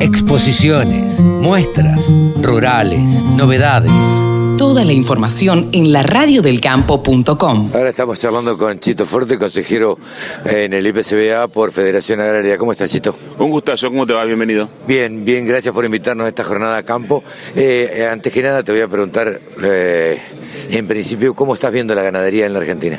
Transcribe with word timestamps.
Exposiciones, 0.00 1.20
muestras, 1.20 2.02
rurales, 2.40 3.22
novedades. 3.36 3.92
Toda 4.56 4.82
la 4.82 4.94
información 4.94 5.68
en 5.72 5.92
la 5.92 6.02
radiodelcampo.com. 6.02 7.70
Ahora 7.74 7.90
estamos 7.90 8.18
charlando 8.18 8.56
con 8.56 8.80
Chito 8.80 9.04
Fuerte, 9.04 9.38
consejero 9.38 9.98
en 10.46 10.72
el 10.72 10.86
IPCBA 10.86 11.48
por 11.48 11.72
Federación 11.72 12.20
Agraria. 12.20 12.56
¿Cómo 12.56 12.72
estás, 12.72 12.90
Chito? 12.90 13.14
Un 13.38 13.50
gustazo, 13.50 13.88
¿cómo 13.88 14.06
te 14.06 14.14
va? 14.14 14.24
Bienvenido. 14.24 14.70
Bien, 14.88 15.22
bien, 15.22 15.46
gracias 15.46 15.74
por 15.74 15.84
invitarnos 15.84 16.24
a 16.24 16.28
esta 16.30 16.44
jornada 16.44 16.78
a 16.78 16.82
campo. 16.82 17.22
Eh, 17.54 18.08
antes 18.10 18.32
que 18.32 18.42
nada 18.42 18.62
te 18.62 18.72
voy 18.72 18.80
a 18.80 18.88
preguntar, 18.88 19.38
eh, 19.62 20.18
en 20.70 20.86
principio, 20.88 21.34
¿cómo 21.34 21.52
estás 21.52 21.72
viendo 21.72 21.94
la 21.94 22.02
ganadería 22.02 22.46
en 22.46 22.54
la 22.54 22.60
Argentina? 22.60 22.98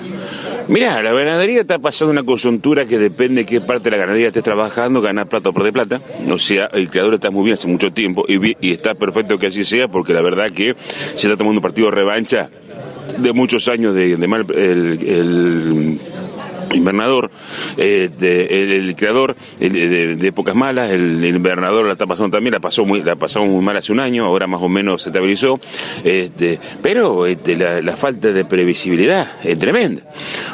Mirá, 0.67 1.01
la 1.01 1.11
ganadería 1.11 1.61
está 1.61 1.79
pasando 1.79 2.11
una 2.11 2.23
coyuntura 2.23 2.85
que 2.85 2.97
depende 2.97 3.41
de 3.41 3.45
qué 3.45 3.61
parte 3.61 3.85
de 3.85 3.91
la 3.91 3.97
ganadería 3.97 4.27
estés 4.27 4.43
trabajando, 4.43 5.01
ganar 5.01 5.27
plata 5.27 5.49
o 5.49 5.53
perder 5.53 5.73
plata. 5.73 6.01
O 6.29 6.39
sea, 6.39 6.69
el 6.73 6.89
creador 6.89 7.15
está 7.15 7.31
muy 7.31 7.43
bien 7.43 7.55
hace 7.55 7.67
mucho 7.67 7.91
tiempo 7.91 8.25
y, 8.27 8.55
está 8.71 8.95
perfecto 8.95 9.37
que 9.37 9.47
así 9.47 9.65
sea 9.65 9.87
porque 9.87 10.13
la 10.13 10.21
verdad 10.21 10.51
que 10.51 10.75
se 11.15 11.27
está 11.27 11.37
tomando 11.37 11.59
un 11.59 11.61
partido 11.61 11.89
de 11.89 11.95
revancha 11.95 12.49
de 13.17 13.33
muchos 13.33 13.67
años 13.67 13.93
de, 13.93 14.15
mal 14.27 14.45
el 14.55 15.99
invernador, 16.75 17.31
eh, 17.77 18.09
el, 18.19 18.95
creador 18.95 19.35
de, 19.59 20.27
épocas 20.27 20.55
malas, 20.55 20.91
el, 20.91 21.23
invernador 21.23 21.85
la 21.85 21.93
está 21.93 22.07
pasando 22.07 22.37
también, 22.37 22.53
la 22.53 22.59
pasó 22.59 22.85
muy, 22.85 23.03
la 23.03 23.15
pasamos 23.15 23.49
muy 23.49 23.63
mal 23.63 23.77
hace 23.77 23.91
un 23.91 23.99
año, 23.99 24.25
ahora 24.25 24.47
más 24.47 24.61
o 24.61 24.69
menos 24.69 25.03
se 25.03 25.09
estabilizó, 25.09 25.59
este, 26.03 26.59
pero 26.81 27.25
este, 27.25 27.55
la, 27.55 27.97
falta 27.97 28.31
de 28.31 28.45
previsibilidad 28.45 29.33
es 29.43 29.59
tremenda. 29.59 30.01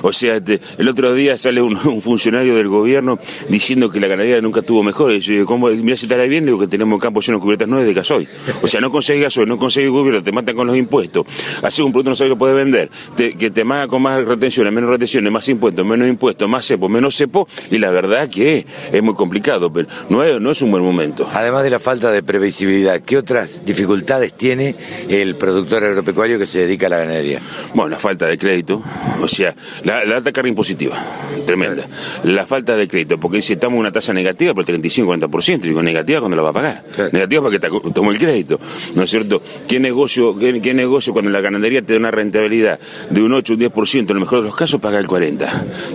O 0.02 0.12
sea, 0.12 0.38
este, 0.38 0.59
el 0.77 0.88
otro 0.88 1.13
día 1.13 1.38
sale 1.38 1.62
un, 1.62 1.77
funcionario 2.02 2.55
del 2.55 2.68
gobierno 2.68 3.20
diciendo 3.49 3.90
que 3.90 3.99
la 3.99 4.07
ganadería 4.07 4.41
nunca 4.41 4.62
tuvo 4.62 4.84
mejor. 4.84 5.13
Y 5.13 5.20
yo 5.20 5.45
¿cómo? 5.45 5.68
Mira 5.68 5.98
si 5.98 6.05
estará 6.05 6.23
bien, 6.26 6.45
digo 6.45 6.59
que 6.59 6.68
tenemos 6.68 7.02
campos 7.02 7.26
llenos 7.26 7.41
de 7.41 7.43
cubiertas 7.43 7.68
nueve 7.68 7.85
de 7.85 7.93
gasoil. 7.93 8.27
O 8.62 8.68
sea, 8.68 8.81
no 8.81 8.91
conseguís 8.91 9.23
gasoil, 9.23 9.48
no 9.48 9.57
conseguís 9.57 9.90
gobierno, 9.90 10.23
te 10.23 10.31
matan 10.31 10.55
con 10.55 10.68
los 10.68 10.77
impuestos, 10.77 11.26
así 11.62 11.81
un 11.81 11.91
producto 11.91 12.12
no 12.12 12.15
sabe 12.15 12.31
que 12.31 12.35
puede 12.35 12.54
vender, 12.54 12.90
que 13.15 13.52
te 13.52 13.63
mata 13.63 13.87
con 13.87 14.02
más 14.02 14.24
retenciones, 14.24 14.74
menos 14.74 14.90
retenciones, 14.90 15.31
más 15.31 15.48
impuestos, 15.49 15.85
menos 15.85 16.07
impuestos, 16.10 16.48
más 16.50 16.66
cepo, 16.66 16.90
menos 16.90 17.16
cepo, 17.16 17.48
y 17.72 17.77
la 17.77 17.90
verdad 17.90 18.30
que 18.30 18.66
es 18.91 19.04
muy 19.04 19.16
complicado, 19.16 19.72
pero 19.72 19.88
no 20.10 20.24
es, 20.24 20.40
no 20.40 20.52
es 20.52 20.62
un 20.62 20.72
buen 20.72 20.84
momento. 20.84 21.30
Además 21.34 21.64
de 21.64 21.70
la 21.70 21.80
falta 21.80 22.12
de 22.12 22.24
previsibilidad, 22.24 23.02
¿qué 23.02 23.18
otras 23.18 23.66
dificultades 23.66 24.34
tiene 24.34 24.76
el 25.10 25.36
productor 25.36 25.84
agropecuario 25.84 26.40
que 26.40 26.46
se 26.46 26.60
dedica 26.60 26.88
a 26.88 26.90
la 26.90 26.98
ganadería? 26.98 27.41
Bueno, 27.74 27.90
la 27.90 27.99
falta 27.99 28.27
de 28.27 28.38
crédito, 28.38 28.82
o 29.22 29.27
sea, 29.27 29.55
la, 29.84 29.99
alta 29.99 30.32
carga 30.32 30.49
impositiva, 30.49 30.98
tremenda. 31.46 31.86
La 32.24 32.46
falta 32.46 32.76
de 32.76 32.88
crédito, 32.88 33.20
porque 33.20 33.42
si 33.42 33.54
estamos 33.54 33.76
en 33.76 33.82
una 33.82 33.92
tasa 33.92 34.14
negativa 34.14 34.54
por 34.54 34.66
35-40%, 34.66 35.60
digo, 35.62 35.82
negativa 35.82 36.20
cuando 36.20 36.38
la 36.38 36.44
va 36.44 36.49
a 36.49 36.54
pagar. 36.54 36.84
Negativa 37.12 37.42
porque 37.42 37.60
te 37.60 37.70
tomó 37.94 38.12
el 38.12 38.20
crédito, 38.20 38.60
¿no 38.96 39.04
es 39.04 39.10
cierto? 39.10 39.42
¿Qué 39.68 39.80
negocio, 39.80 40.38
qué, 40.38 40.74
negocio 40.74 41.14
cuando 41.14 41.32
la 41.32 41.42
ganadería 41.42 41.82
te 41.82 41.94
da 41.94 41.99
una 41.99 42.12
rentabilidad 42.12 42.80
de 43.10 43.21
un 43.21 43.34
8 43.34 43.54
o 43.54 43.55
un 43.55 43.62
10%, 43.62 43.99
en 43.99 44.10
el 44.10 44.20
mejor 44.20 44.40
de 44.40 44.46
los 44.46 44.55
casos 44.55 44.80
paga 44.80 44.99
el 44.99 45.08
40%? 45.08 45.48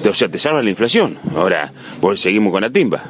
O 0.08 0.14
sea, 0.14 0.28
te 0.28 0.39
salva 0.39 0.62
la 0.62 0.70
inflación. 0.70 1.19
Ahora, 1.34 1.72
pues 2.00 2.20
seguimos 2.20 2.53
con 2.53 2.62
la 2.62 2.70
timba. 2.70 3.05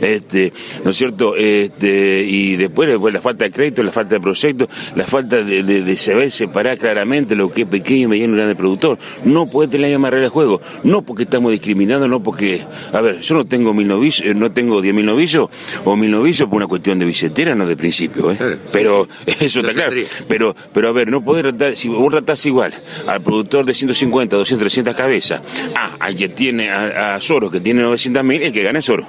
Este, 0.00 0.52
¿no 0.84 0.90
es 0.90 0.96
cierto? 0.96 1.36
Este, 1.36 2.24
y 2.26 2.56
después, 2.56 2.88
la 3.12 3.20
falta 3.20 3.44
de 3.44 3.52
crédito, 3.52 3.82
la 3.82 3.92
falta 3.92 4.16
de 4.16 4.20
proyectos, 4.20 4.68
la 4.94 5.06
falta 5.06 5.42
de, 5.42 5.96
saber 5.96 6.30
separar 6.30 6.78
claramente 6.78 7.36
lo 7.36 7.50
que 7.52 7.62
es 7.62 7.68
pequeño, 7.68 8.08
mediano 8.08 8.34
y 8.34 8.36
grande 8.36 8.56
productor. 8.56 8.98
No 9.24 9.48
puede 9.48 9.68
tener 9.68 9.90
la 9.90 9.96
misma 9.96 10.10
regla 10.10 10.24
de 10.24 10.30
juego. 10.30 10.60
No 10.82 11.02
porque 11.02 11.22
estamos 11.22 11.52
discriminando, 11.52 12.08
no 12.08 12.22
porque, 12.22 12.62
a 12.92 13.00
ver, 13.00 13.20
yo 13.20 13.34
no 13.34 13.46
tengo 13.46 13.72
mil 13.72 13.88
novicios, 13.88 14.28
eh, 14.28 14.34
no 14.34 14.52
tengo 14.52 14.82
diez 14.82 14.94
mil 14.94 15.06
novicios 15.06 15.48
o 15.84 15.96
mil 15.96 16.10
novicios 16.10 16.48
por 16.48 16.56
una 16.56 16.66
cuestión 16.66 16.98
de 16.98 17.06
billetera, 17.06 17.54
no 17.54 17.66
de 17.66 17.76
principio, 17.76 18.30
¿eh? 18.32 18.58
pero 18.72 19.08
eso 19.26 19.60
está 19.60 19.72
claro. 19.72 19.94
Pero, 20.28 20.56
pero 20.72 20.88
a 20.88 20.92
ver, 20.92 21.08
no 21.08 21.24
puede 21.24 21.42
tratar, 21.42 21.76
si 21.76 21.88
vos 21.88 22.10
tratás 22.10 22.44
igual 22.46 22.74
al 23.06 23.22
productor 23.22 23.64
de 23.64 23.74
150, 23.74 24.36
200, 24.36 24.62
300 24.62 24.94
cabezas, 24.94 25.42
ah, 25.76 25.96
al 26.00 26.16
que 26.24 26.28
tiene 26.30 26.70
a, 26.70 27.20
Soros, 27.20 27.50
que 27.50 27.60
tiene 27.60 27.82
900.000, 27.82 28.42
el 28.42 28.52
que 28.52 28.62
gana 28.62 28.78
es 28.78 28.86
Soros. 28.86 29.06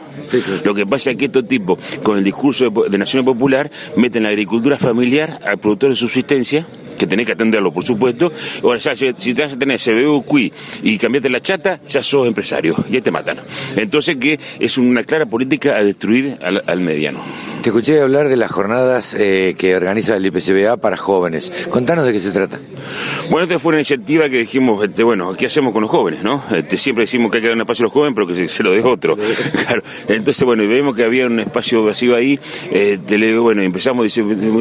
Lo 0.63 0.73
que 0.73 0.85
pasa 0.85 1.11
es 1.11 1.17
que 1.17 1.25
estos 1.25 1.47
tipos, 1.47 1.79
con 2.03 2.17
el 2.17 2.23
discurso 2.23 2.69
de, 2.69 2.89
de 2.89 2.97
Nación 2.97 3.23
Popular, 3.23 3.71
meten 3.95 4.23
la 4.23 4.29
agricultura 4.29 4.77
familiar 4.77 5.39
al 5.45 5.57
productor 5.57 5.91
de 5.91 5.95
subsistencia 5.95 6.65
que 6.97 7.07
tenés 7.07 7.25
que 7.25 7.33
atenderlo, 7.33 7.71
por 7.71 7.83
supuesto. 7.83 8.31
Ahora, 8.63 8.79
ya, 8.79 8.95
si, 8.95 9.13
te 9.13 9.41
vas 9.41 9.53
a 9.53 9.59
tener 9.59 9.79
CBU, 9.79 10.23
QI 10.23 10.53
y 10.83 10.97
cambiate 10.97 11.29
la 11.29 11.41
chata, 11.41 11.79
ya 11.87 12.01
sos 12.01 12.27
empresario 12.27 12.75
y 12.89 12.95
ahí 12.95 13.01
te 13.01 13.11
matan. 13.11 13.37
Entonces, 13.75 14.17
que 14.17 14.39
es 14.59 14.77
una 14.77 15.03
clara 15.03 15.25
política 15.25 15.75
a 15.75 15.83
destruir 15.83 16.37
al, 16.41 16.79
mediano. 16.79 17.19
Te 17.65 17.69
escuché 17.69 17.99
hablar 17.99 18.29
de 18.29 18.35
las 18.35 18.51
jornadas 18.51 19.15
eh, 19.15 19.55
que 19.57 19.75
organiza 19.75 20.15
el 20.15 20.23
IPCBA 20.27 20.77
para 20.77 20.97
jóvenes. 20.97 21.51
Contanos 21.71 22.05
de 22.05 22.13
qué 22.13 22.19
se 22.19 22.29
trata. 22.29 22.59
Bueno, 23.31 23.45
esta 23.45 23.57
fue 23.57 23.69
una 23.69 23.79
iniciativa 23.79 24.29
que 24.29 24.37
dijimos, 24.37 24.83
este, 24.83 25.01
bueno, 25.01 25.33
¿qué 25.33 25.47
hacemos 25.47 25.73
con 25.73 25.81
los 25.81 25.89
jóvenes? 25.89 26.21
no? 26.21 26.43
Este, 26.51 26.77
siempre 26.77 27.05
decimos 27.05 27.31
que 27.31 27.37
hay 27.37 27.41
que 27.41 27.47
dar 27.47 27.55
un 27.55 27.61
espacio 27.61 27.81
a 27.81 27.87
los 27.87 27.93
jóvenes, 27.93 28.13
pero 28.13 28.27
que 28.27 28.47
se, 28.47 28.61
lo 28.61 28.69
deje 28.69 28.87
otro. 28.87 29.17
claro. 29.65 29.81
Entonces, 30.07 30.43
bueno, 30.43 30.61
y 30.61 30.67
vemos 30.67 30.95
que 30.95 31.05
había 31.05 31.25
un 31.25 31.39
espacio 31.39 31.83
vacío 31.83 32.15
ahí. 32.15 32.39
Eh, 32.69 32.99
te 33.03 33.17
le 33.17 33.29
digo, 33.29 33.41
bueno, 33.41 33.63
empezamos, 33.63 34.15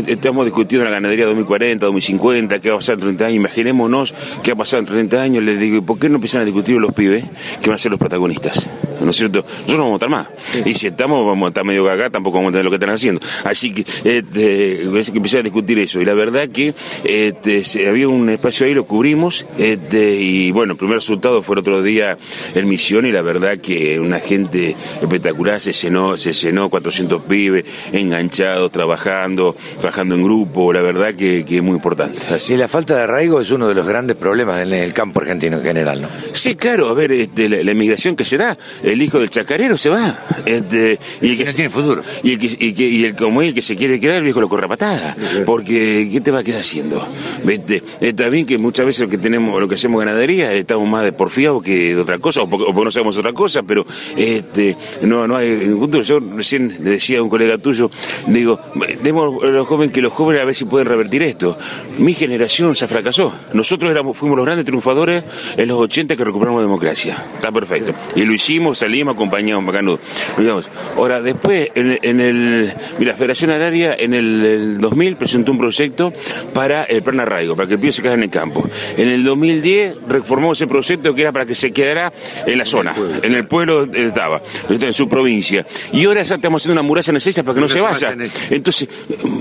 estamos 0.07 0.47
discutiendo 0.47 0.87
la 0.87 0.93
ganadería 0.93 1.27
2040, 1.27 1.85
2050 1.85 2.59
qué 2.61 2.71
va 2.71 2.77
a 2.77 2.79
pasar 2.79 2.95
en 2.95 3.01
30 3.01 3.27
años, 3.27 3.37
imaginémonos 3.37 4.15
qué 4.43 4.53
ha 4.53 4.57
pasado 4.57 4.81
en 4.81 4.87
30 4.87 5.21
años, 5.21 5.43
les 5.43 5.61
digo, 5.61 5.83
¿por 5.83 5.99
qué 5.99 6.09
no 6.09 6.15
empiezan 6.15 6.41
a 6.41 6.47
discutir 6.47 6.77
los 6.77 6.95
pibes 6.95 7.23
que 7.61 7.69
van 7.69 7.75
a 7.75 7.79
ser 7.79 7.91
los 7.91 8.01
protagonistas? 8.01 8.67
¿No 9.05 9.11
es 9.11 9.17
cierto? 9.17 9.41
Nosotros 9.43 9.77
no 9.77 9.85
vamos 9.85 10.03
a 10.03 10.07
estar 10.07 10.09
más. 10.09 10.67
Y 10.67 10.75
si 10.75 10.87
estamos, 10.87 11.27
vamos 11.27 11.47
a 11.47 11.49
estar 11.49 11.65
medio 11.65 11.85
cagá, 11.87 12.11
tampoco 12.11 12.39
vamos 12.39 12.51
a 12.51 12.53
tener 12.53 12.65
lo 12.65 12.71
que 12.71 12.77
están 12.77 12.91
haciendo. 12.91 13.21
Así 13.45 13.73
que, 13.73 13.83
este, 13.83 14.89
que 15.13 15.17
empecé 15.17 15.39
a 15.39 15.43
discutir 15.43 15.79
eso. 15.79 16.01
Y 16.01 16.05
la 16.05 16.15
verdad 16.15 16.49
que 16.49 16.75
este, 17.05 17.63
había 17.89 18.09
un 18.09 18.29
espacio 18.29 18.67
ahí, 18.67 18.75
lo 18.75 18.85
cubrimos, 18.87 19.47
este, 19.59 20.17
y 20.17 20.51
bueno, 20.53 20.73
el 20.73 20.79
primer 20.79 20.97
resultado 20.97 21.43
fue 21.43 21.55
el 21.55 21.61
otro 21.61 21.83
día 21.83 22.19
en 22.55 22.69
Misión, 22.69 23.07
y 23.07 23.13
la 23.13 23.23
verdad 23.23 23.59
que 23.59 23.99
una 24.01 24.19
gente 24.19 24.77
espectacular, 25.01 25.61
se 25.61 25.73
llenó, 25.73 26.17
se 26.17 26.33
llenó 26.33 26.71
400 26.71 27.23
pibes, 27.23 27.65
enganchados, 27.93 28.71
trabajando, 28.71 29.57
trabajando 29.81 30.15
en 30.15 30.23
grupo, 30.23 30.73
la 30.73 30.81
verdad 30.81 31.15
que 31.15 31.45
es 31.49 31.63
muy 31.63 31.77
importante. 31.77 31.95
Así. 32.31 32.57
la 32.57 32.69
falta 32.69 32.97
de 32.97 33.03
arraigo 33.03 33.41
es 33.41 33.51
uno 33.51 33.69
de 33.69 33.75
los 33.75 33.87
grandes 33.87 34.17
problemas 34.17 34.61
en 34.63 34.73
el 34.73 34.93
campo 34.93 35.21
argentino 35.21 35.59
en 35.59 35.63
general, 35.63 36.03
¿no? 36.03 36.09
Sí, 36.33 36.55
claro, 36.55 36.89
a 36.89 36.95
ver, 36.95 37.13
este, 37.13 37.49
la, 37.49 37.71
inmigración 37.71 38.17
que 38.17 38.25
se 38.25 38.37
da, 38.37 38.57
el 38.95 39.03
hijo 39.03 39.19
del 39.21 39.31
chacarero 39.31 39.77
se 39.77 39.91
va. 39.91 40.19
Este, 40.47 40.99
y 41.21 41.31
el 41.31 41.37
que, 41.37 41.45
no 41.45 41.53
tiene 41.53 41.71
futuro. 41.71 42.03
Y 42.23 42.33
el, 42.33 42.39
que, 42.39 42.47
y, 42.59 43.05
el 43.05 43.15
como 43.15 43.43
el 43.43 43.55
que 43.55 43.63
se 43.63 43.77
quiere 43.77 44.01
quedar, 44.01 44.19
el 44.19 44.25
viejo 44.25 44.41
lo 44.41 44.49
corre 44.49 44.67
a 44.67 44.69
patada. 44.69 45.17
Porque, 45.45 46.09
¿qué 46.11 46.21
te 46.21 46.31
va 46.31 46.41
a 46.41 46.45
quedar 46.45 46.61
haciendo? 46.61 47.07
¿Viste? 47.45 47.83
Está 48.01 48.29
bien 48.29 48.47
que 48.47 48.59
muchas 48.59 48.87
veces 48.87 49.03
lo 49.03 49.09
que 49.09 49.19
tenemos, 49.19 49.61
lo 49.61 49.69
que 49.69 49.75
hacemos 49.75 50.01
ganadería, 50.01 50.53
estamos 50.53 50.89
más 50.89 51.05
de 51.05 51.13
porfiados 51.13 51.63
que 51.63 51.95
de 51.95 52.01
otra 52.01 52.19
cosa, 52.19 52.43
o 52.43 52.49
porque, 52.49 52.73
no 52.73 52.91
sabemos 52.91 53.19
otra 53.19 53.33
cosa, 53.33 53.63
pero 53.63 53.85
este, 54.17 54.77
no, 55.03 55.27
no 55.27 55.37
hay 55.37 55.69
futuro. 55.71 56.03
Yo 56.03 56.21
recién 56.21 56.79
le 56.83 56.91
decía 56.91 57.19
a 57.19 57.23
un 57.23 57.29
colega 57.29 57.59
tuyo, 57.59 57.91
digo, 58.27 58.61
demos 59.03 59.43
a 59.45 59.47
los 59.47 59.67
jóvenes 59.67 59.93
que 59.93 60.01
los 60.01 60.13
jóvenes 60.13 60.43
a 60.43 60.45
ver 60.45 60.55
si 60.55 60.65
pueden 60.65 60.89
revertir 60.89 61.23
esto 61.23 61.59
mi 61.99 62.15
generación 62.15 62.75
se 62.75 62.87
fracasó. 62.87 63.33
Nosotros 63.53 63.91
éramos, 63.91 64.17
fuimos 64.17 64.37
los 64.37 64.47
grandes 64.47 64.65
triunfadores 64.65 65.25
en 65.57 65.69
los 65.69 65.79
80 65.79 66.17
que 66.17 66.25
recuperamos 66.25 66.63
democracia. 66.63 67.23
Está 67.35 67.53
perfecto. 67.53 67.95
Y 68.17 68.25
lo 68.25 68.33
hicimos, 68.33 68.83
salimos, 68.85 69.15
acompañamos, 69.15 69.65
bacanudo. 69.65 69.99
Digamos. 70.39 70.71
Ahora, 70.97 71.21
después, 71.21 71.71
en, 71.75 72.21
el. 72.21 72.73
Mira, 72.99 73.15
Federación 73.15 73.51
Agraria 73.51 73.97
en 73.99 74.15
el, 74.15 74.79
2000 74.81 75.17
presentó 75.17 75.53
un 75.53 75.59
proyecto 75.59 76.13
para 76.53 76.85
el 76.85 77.03
plan 77.03 77.21
arraigo, 77.21 77.57
para 77.57 77.69
que 77.69 77.75
el 77.75 77.81
pibe 77.81 77.93
se 77.93 78.03
quedara 78.03 78.17
en 78.17 78.25
el 78.25 78.31
campo. 78.31 78.69
En 78.97 79.09
el 79.09 79.25
2010 79.25 79.97
reformamos 80.09 80.59
ese 80.59 80.67
proyecto 80.67 81.15
que 81.15 81.23
era 81.23 81.33
para 81.33 81.47
que 81.47 81.55
se 81.55 81.73
quedara 81.73 82.13
en 82.47 82.59
la 82.59 82.67
zona, 82.67 82.95
en 83.23 83.35
el 83.35 83.47
pueblo 83.47 83.85
estaba, 83.93 84.43
en 84.69 84.93
su 84.93 85.09
provincia. 85.09 85.67
Y 85.93 86.05
ahora 86.05 86.23
ya 86.23 86.37
estamos 86.37 86.63
haciendo 86.63 86.81
una 86.81 86.87
muralla 86.87 87.13
necesaria 87.13 87.45
para 87.45 87.55
que 87.55 87.61
no 87.61 87.69
se 87.69 87.81
vaya. 87.81 88.15
Entonces, 88.51 88.89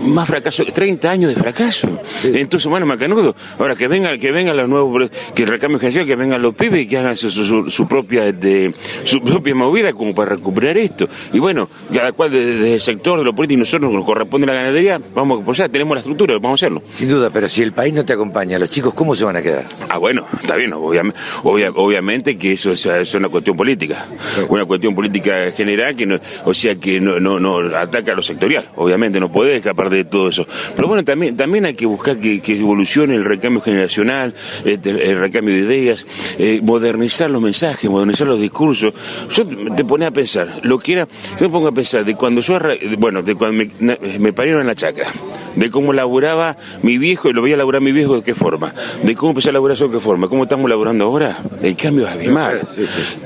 más 0.05 0.27
fracaso, 0.27 0.65
30 0.65 1.09
años 1.09 1.35
de 1.35 1.41
fracaso. 1.41 1.99
Entonces, 2.23 2.69
bueno, 2.69 2.85
macanudo. 2.85 3.35
Ahora 3.59 3.75
que 3.75 3.87
vengan, 3.87 4.19
que 4.19 4.31
vengan 4.31 4.57
los 4.57 4.69
nuevos, 4.69 5.09
que 5.35 5.45
recambio 5.45 5.79
general, 5.79 6.05
que 6.05 6.15
vengan 6.15 6.41
los 6.41 6.55
pibes 6.55 6.81
y 6.81 6.87
que 6.87 6.97
hagan 6.97 7.17
su, 7.17 7.87
propia 7.87 8.31
de, 8.31 8.73
su 9.03 9.21
propia 9.23 9.55
movida 9.55 9.93
como 9.93 10.13
para 10.13 10.35
recuperar 10.35 10.77
esto. 10.77 11.07
Y 11.31 11.39
bueno, 11.39 11.69
cada 11.93 12.11
cual 12.11 12.31
desde, 12.31 12.73
el 12.73 12.81
sector 12.81 13.19
de 13.19 13.25
lo 13.25 13.33
político, 13.33 13.59
nosotros 13.59 13.91
nos 13.91 14.05
corresponde 14.05 14.47
la 14.47 14.53
ganadería, 14.53 14.99
vamos 15.13 15.39
a 15.39 15.41
apoyar, 15.43 15.69
tenemos 15.69 15.95
la 15.95 15.99
estructura, 15.99 16.33
vamos 16.35 16.61
a 16.61 16.65
hacerlo. 16.65 16.83
Sin 16.89 17.09
duda, 17.09 17.29
pero 17.31 17.47
si 17.49 17.61
el 17.61 17.73
país 17.73 17.93
no 17.93 18.05
te 18.05 18.13
acompaña, 18.13 18.59
los 18.59 18.69
chicos, 18.69 18.93
¿cómo 18.93 19.15
se 19.15 19.23
van 19.23 19.35
a 19.37 19.41
quedar? 19.41 19.65
Ah, 19.89 19.97
bueno, 19.97 20.25
está 20.41 20.55
bien, 20.55 20.73
obviamente 20.73 22.37
que 22.37 22.53
eso 22.53 22.71
es, 22.71 23.15
una 23.15 23.29
cuestión 23.29 23.55
política, 23.55 24.05
una 24.49 24.65
cuestión 24.65 24.95
política 24.95 25.51
general 25.51 25.95
que 25.95 26.05
no, 26.05 26.19
o 26.45 26.53
sea 26.53 26.75
que 26.75 26.99
no, 26.99 27.19
no, 27.19 27.39
no 27.39 27.59
ataca 27.77 28.11
a 28.11 28.15
lo 28.15 28.23
sectorial, 28.23 28.69
obviamente, 28.75 29.19
no 29.19 29.31
puede 29.31 29.57
escapar 29.57 29.89
de 29.89 30.03
todo 30.05 30.29
eso. 30.29 30.47
Pero 30.75 30.87
bueno, 30.87 31.03
también, 31.03 31.35
también 31.35 31.65
hay 31.65 31.73
que 31.73 31.85
buscar 31.85 32.19
que, 32.19 32.41
evolucione 32.53 33.15
el 33.15 33.25
recambio 33.25 33.61
generacional, 33.61 34.33
este, 34.65 34.89
el, 34.89 35.19
recambio 35.19 35.53
de 35.55 35.61
ideas, 35.61 36.05
eh, 36.37 36.61
modernizar 36.63 37.29
los 37.29 37.41
mensajes, 37.41 37.89
modernizar 37.89 38.27
los 38.27 38.39
discursos. 38.39 38.93
Yo 39.29 39.45
te 39.75 39.85
ponía 39.85 40.07
a 40.07 40.11
pensar, 40.11 40.61
lo 40.63 40.79
que 40.79 40.93
era, 40.93 41.07
yo 41.39 41.45
me 41.45 41.49
pongo 41.49 41.67
a 41.67 41.71
pensar 41.71 42.05
de 42.05 42.15
cuando 42.15 42.41
yo, 42.41 42.59
bueno, 42.97 43.21
de 43.21 43.35
cuando 43.35 43.65
me, 43.79 43.97
me 44.19 44.33
parieron 44.33 44.61
en 44.61 44.67
la 44.67 44.75
chacra 44.75 45.07
de 45.55 45.69
cómo 45.69 45.93
laburaba 45.93 46.57
mi 46.81 46.97
viejo, 46.97 47.29
y 47.29 47.33
lo 47.33 47.41
veía 47.41 47.57
laburar 47.57 47.81
mi 47.81 47.91
viejo 47.91 48.15
de 48.15 48.23
qué 48.23 48.35
forma, 48.35 48.73
de 49.03 49.15
cómo 49.15 49.31
empecé 49.31 49.49
a 49.49 49.53
laburar 49.53 49.77
yo 49.77 49.87
de 49.87 49.93
qué 49.93 49.99
forma, 49.99 50.27
cómo 50.27 50.43
estamos 50.43 50.69
laburando 50.69 51.05
ahora, 51.05 51.39
el 51.61 51.75
cambio 51.75 52.07
es 52.07 52.13
abismal. 52.13 52.61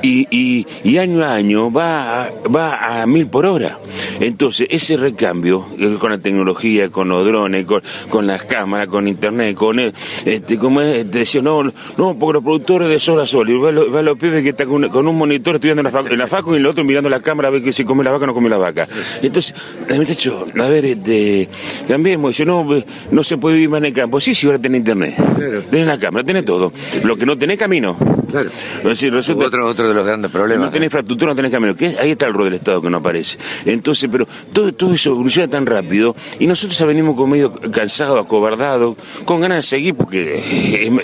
Y, 0.01 0.27
y, 0.29 0.67
y, 0.83 0.97
año 0.97 1.23
a 1.23 1.33
año 1.33 1.71
va, 1.71 2.29
va 2.53 3.01
a 3.01 3.07
mil 3.07 3.27
por 3.27 3.45
hora. 3.45 3.79
Entonces, 4.19 4.67
ese 4.69 4.97
recambio, 4.97 5.65
eh, 5.79 5.97
con 5.99 6.11
la 6.11 6.17
tecnología, 6.17 6.89
con 6.89 7.09
los 7.09 7.25
drones, 7.25 7.65
con, 7.65 7.81
con 8.09 8.27
las 8.27 8.43
cámaras, 8.43 8.87
con 8.87 9.07
internet, 9.07 9.55
con 9.55 9.79
eh, 9.79 9.93
este, 10.25 10.57
como 10.57 10.81
es, 10.81 11.09
te 11.09 11.19
decía, 11.19 11.41
no, 11.41 11.63
no, 11.63 12.17
porque 12.17 12.33
los 12.33 12.43
productores 12.43 12.89
de 12.89 12.99
sol 12.99 13.19
a 13.19 13.27
sol, 13.27 13.49
y 13.49 13.57
va, 13.57 13.69
a 13.69 14.01
los 14.01 14.17
pibes 14.17 14.43
que 14.43 14.49
están 14.49 14.67
con, 14.67 15.07
un 15.07 15.17
monitor 15.17 15.55
estudiando 15.55 15.87
en 15.87 15.93
la, 15.93 15.99
en 15.99 16.17
la 16.17 16.27
facu 16.27 16.53
y 16.53 16.57
el 16.57 16.65
otro 16.65 16.83
mirando 16.83 17.09
la 17.09 17.21
cámara 17.21 17.49
a 17.49 17.51
ver 17.51 17.63
que 17.63 17.73
si 17.73 17.83
come 17.83 18.03
la 18.03 18.11
vaca 18.11 18.23
o 18.23 18.27
no 18.27 18.33
come 18.33 18.49
la 18.49 18.57
vaca. 18.57 18.87
Entonces, 19.21 19.53
muchacho, 19.95 20.45
a 20.59 20.67
ver, 20.67 20.85
este, 20.85 21.49
también 21.87 22.16
Dice, 22.27 22.45
no, 22.45 22.67
no 23.11 23.23
se 23.23 23.37
puede 23.37 23.55
vivir 23.55 23.69
más 23.69 23.79
en 23.79 23.85
el 23.85 23.93
campo. 23.93 24.19
Sí, 24.19 24.35
sí, 24.35 24.45
ahora 24.47 24.59
tenés 24.59 24.79
internet. 24.79 25.15
Claro. 25.35 25.61
Tenés 25.69 25.87
la 25.87 25.99
cámara, 25.99 26.25
tenés 26.25 26.45
todo. 26.45 26.71
Lo 27.03 27.15
que 27.15 27.25
no 27.25 27.37
tenés 27.37 27.57
camino. 27.57 27.97
Claro. 28.29 28.49
resulta, 28.83 29.45
otro, 29.45 29.65
otro 29.65 29.87
de 29.87 29.93
los 29.93 30.05
grandes 30.05 30.31
problemas. 30.31 30.67
No 30.67 30.71
tenés 30.71 30.87
infraestructura, 30.87 31.31
no 31.31 31.35
tenés 31.35 31.51
camino. 31.51 31.75
Ahí 31.99 32.11
está 32.11 32.27
el 32.27 32.33
rol 32.33 32.45
del 32.45 32.55
Estado 32.55 32.81
que 32.81 32.89
no 32.89 32.97
aparece. 32.97 33.37
Entonces, 33.65 34.09
pero 34.11 34.27
todo, 34.51 34.73
todo 34.73 34.93
eso 34.93 35.11
evoluciona 35.11 35.47
tan 35.47 35.65
rápido 35.65 36.15
y 36.39 36.47
nosotros 36.47 36.77
ya 36.77 36.85
venimos 36.85 37.15
con 37.15 37.29
medio 37.29 37.53
cansados, 37.53 38.23
acobardados, 38.23 38.97
con 39.25 39.41
ganas 39.41 39.59
de 39.59 39.63
seguir 39.63 39.95
porque 39.95 40.41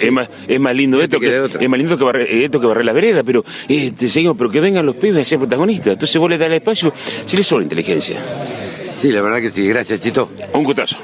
es, 0.02 0.12
más, 0.12 0.30
es 0.48 0.60
más 0.60 0.76
lindo 0.76 1.02
esto 1.02 1.20
que, 1.20 1.46
es 1.60 1.70
más 1.70 1.80
lindo 1.80 1.98
que 1.98 2.04
barrer, 2.04 2.28
esto 2.30 2.60
que 2.60 2.68
barrer 2.68 2.86
la 2.86 2.94
vereda, 2.94 3.24
pero 3.24 3.44
este, 3.68 4.10
seguimos, 4.10 4.38
pero 4.38 4.50
que 4.50 4.60
vengan 4.60 4.86
los 4.86 4.96
pibes 4.96 5.22
a 5.22 5.26
ser 5.26 5.40
protagonistas. 5.40 5.94
Entonces 5.94 6.18
vos 6.18 6.30
le 6.30 6.38
das 6.38 6.48
el 6.48 6.54
espacio, 6.54 6.94
si 7.26 7.38
le 7.38 7.44
sobra 7.44 7.64
inteligencia. 7.64 8.20
Sí, 9.04 9.12
la 9.12 9.20
verdad 9.20 9.42
que 9.42 9.52
sí. 9.52 9.68
Gracias, 9.68 10.00
Chito. 10.00 10.32
Un 10.54 10.64
gustazo. 10.64 10.96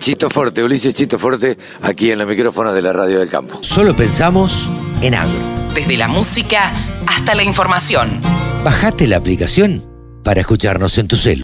Chito 0.00 0.28
Forte, 0.28 0.64
Ulises 0.64 0.92
Chito 0.92 1.20
Forte, 1.20 1.56
aquí 1.82 2.10
en 2.10 2.18
los 2.18 2.26
micrófonos 2.26 2.74
de 2.74 2.82
la 2.82 2.92
Radio 2.92 3.20
del 3.20 3.30
Campo. 3.30 3.60
Solo 3.62 3.94
pensamos 3.94 4.68
en 5.02 5.14
agro. 5.14 5.38
Desde 5.72 5.96
la 5.96 6.08
música 6.08 6.72
hasta 7.06 7.36
la 7.36 7.44
información. 7.44 8.20
Bajate 8.64 9.06
la 9.06 9.18
aplicación 9.18 9.84
para 10.24 10.40
escucharnos 10.40 10.98
en 10.98 11.06
tu 11.06 11.16
cel. 11.16 11.42